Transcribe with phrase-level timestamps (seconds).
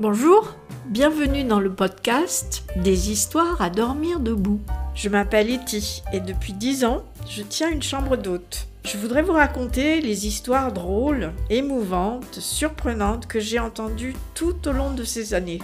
[0.00, 0.54] Bonjour,
[0.86, 4.60] bienvenue dans le podcast des histoires à dormir debout.
[4.94, 8.68] Je m'appelle Etty et depuis 10 ans, je tiens une chambre d'hôte.
[8.84, 14.92] Je voudrais vous raconter les histoires drôles, émouvantes, surprenantes que j'ai entendues tout au long
[14.92, 15.62] de ces années.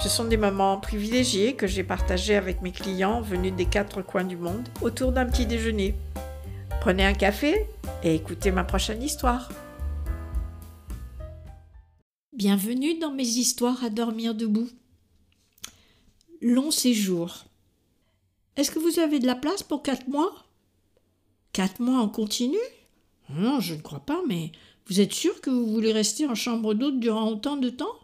[0.00, 4.22] Ce sont des moments privilégiés que j'ai partagés avec mes clients venus des quatre coins
[4.22, 5.96] du monde autour d'un petit déjeuner.
[6.80, 7.66] Prenez un café
[8.04, 9.48] et écoutez ma prochaine histoire.
[12.44, 14.68] Bienvenue dans mes histoires à dormir debout.
[16.40, 17.44] Long séjour.
[18.56, 20.44] Est-ce que vous avez de la place pour quatre mois?
[21.52, 22.58] Quatre mois en continu?
[23.30, 24.50] Non, je ne crois pas, mais
[24.88, 27.96] vous êtes sûr que vous voulez rester en chambre d'hôte durant autant de temps?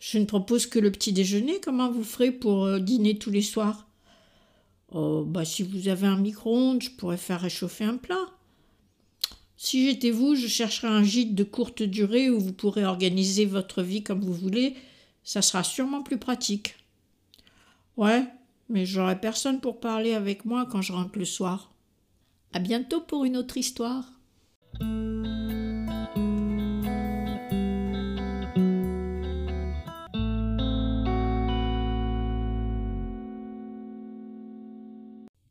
[0.00, 1.60] Je ne propose que le petit déjeuner.
[1.60, 3.86] Comment vous ferez pour euh, dîner tous les soirs?
[4.90, 8.26] Oh, bah si vous avez un micro-ondes, je pourrais faire réchauffer un plat.
[9.58, 13.82] Si j'étais vous, je chercherais un gîte de courte durée où vous pourrez organiser votre
[13.82, 14.76] vie comme vous voulez.
[15.24, 16.76] Ça sera sûrement plus pratique.
[17.96, 18.24] Ouais,
[18.68, 21.72] mais j'aurai personne pour parler avec moi quand je rentre le soir.
[22.52, 24.04] À bientôt pour une autre histoire.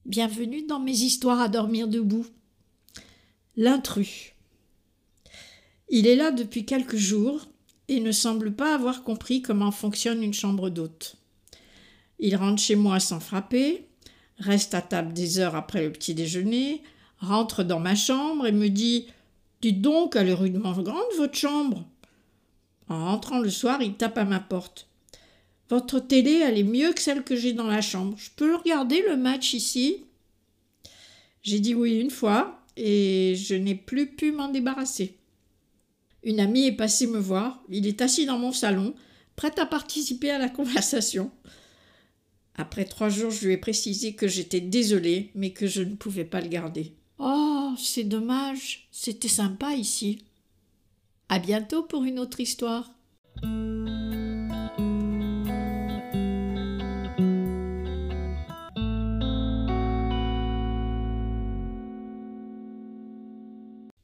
[0.06, 2.28] Bienvenue dans mes histoires à dormir debout.
[3.58, 4.34] L'intrus.
[5.88, 7.48] Il est là depuis quelques jours
[7.88, 11.16] et ne semble pas avoir compris comment fonctionne une chambre d'hôte.
[12.20, 13.88] Il rentre chez moi sans frapper,
[14.40, 16.84] reste à table des heures après le petit déjeuner,
[17.20, 19.08] rentre dans ma chambre et me dit
[19.62, 21.86] Dites donc, elle est rudement grande, votre chambre.
[22.90, 24.90] En rentrant le soir, il tape à ma porte.
[25.70, 28.18] Votre télé, elle est mieux que celle que j'ai dans la chambre.
[28.18, 30.04] Je peux regarder le match ici?
[31.42, 35.18] J'ai dit oui une fois, et je n'ai plus pu m'en débarrasser.
[36.24, 38.96] Une amie est passée me voir, il est assis dans mon salon,
[39.36, 41.32] prêt à participer à la conversation.
[42.56, 46.26] Après trois jours, je lui ai précisé que j'étais désolée, mais que je ne pouvais
[46.26, 46.94] pas le garder.
[47.20, 50.26] Oh, c'est dommage, c'était sympa ici.
[51.30, 52.92] À bientôt pour une autre histoire.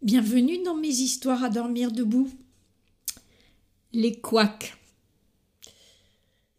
[0.01, 2.27] Bienvenue dans mes histoires à dormir debout.
[3.93, 4.75] Les couacs.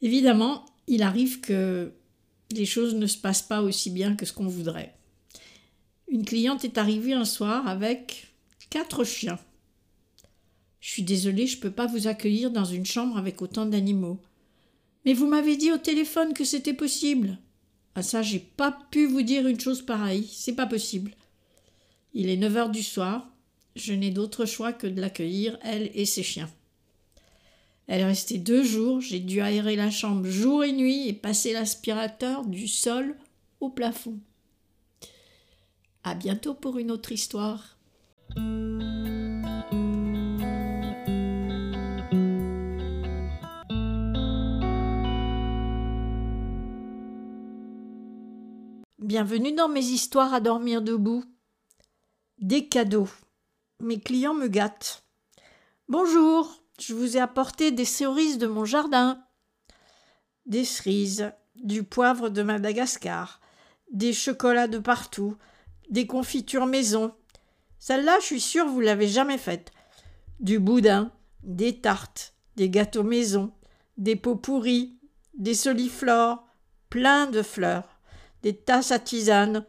[0.00, 1.92] Évidemment, il arrive que
[2.52, 4.94] les choses ne se passent pas aussi bien que ce qu'on voudrait.
[6.06, 8.32] Une cliente est arrivée un soir avec
[8.70, 9.40] quatre chiens.
[10.78, 14.20] Je suis désolée, je ne peux pas vous accueillir dans une chambre avec autant d'animaux.
[15.04, 17.38] Mais vous m'avez dit au téléphone que c'était possible.
[17.96, 21.16] Ah ça, j'ai pas pu vous dire une chose pareille, c'est pas possible.
[22.14, 23.31] Il est neuf heures du soir,
[23.74, 26.50] je n'ai d'autre choix que de l'accueillir, elle et ses chiens.
[27.86, 31.52] Elle est restée deux jours, j'ai dû aérer la chambre jour et nuit et passer
[31.52, 33.16] l'aspirateur du sol
[33.60, 34.18] au plafond.
[36.04, 37.76] À bientôt pour une autre histoire.
[48.98, 51.24] Bienvenue dans mes histoires à dormir debout.
[52.38, 53.08] Des cadeaux
[53.82, 55.04] mes clients me gâtent.
[55.88, 59.22] Bonjour, je vous ai apporté des cerises de mon jardin.
[60.46, 63.40] Des cerises, du poivre de Madagascar,
[63.92, 65.36] des chocolats de partout,
[65.90, 67.12] des confitures maison.
[67.80, 69.72] Celle-là, je suis sûre, vous l'avez jamais faite.
[70.38, 71.10] Du boudin,
[71.42, 73.52] des tartes, des gâteaux maison,
[73.96, 74.96] des pots pourris,
[75.34, 76.46] des soliflores,
[76.88, 77.98] plein de fleurs,
[78.42, 79.66] des tasses à tisane.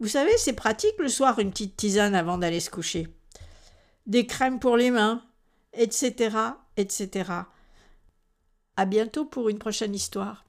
[0.00, 3.14] Vous savez, c'est pratique le soir une petite tisane avant d'aller se coucher
[4.06, 5.22] des crèmes pour les mains,
[5.72, 6.36] etc.,
[6.76, 7.30] etc.
[8.76, 10.42] À bientôt pour une prochaine histoire.